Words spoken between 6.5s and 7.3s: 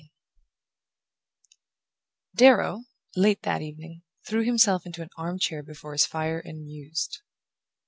mused.